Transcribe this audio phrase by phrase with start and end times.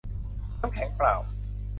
[0.61, 1.15] น้ำแข็งเปล่า